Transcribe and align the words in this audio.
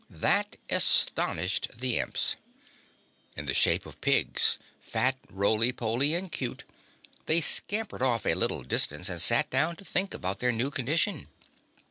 That 0.09 0.57
astonished 0.67 1.77
the 1.77 1.99
Imps. 1.99 2.35
In 3.37 3.45
the 3.45 3.53
shape 3.53 3.85
of 3.85 4.01
pigs 4.01 4.57
fat, 4.81 5.15
roly 5.29 5.71
poly 5.71 6.15
and 6.15 6.31
cute 6.31 6.63
they 7.27 7.39
scampered 7.39 8.01
off 8.01 8.25
a 8.25 8.33
little 8.33 8.63
distance 8.63 9.09
and 9.09 9.21
sat 9.21 9.51
down 9.51 9.75
to 9.75 9.85
think 9.85 10.15
about 10.15 10.39
their 10.39 10.51
new 10.51 10.71
condition. 10.71 11.27